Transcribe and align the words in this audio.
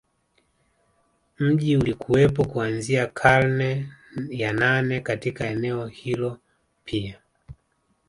Mji 1.39 1.77
ulikuwepo 1.77 2.45
kuanzia 2.45 3.07
karne 3.07 3.89
ya 4.29 4.53
nane 4.53 4.99
Katika 4.99 5.47
eneo 5.47 5.87
hilo 5.87 6.37
pia 6.85 7.19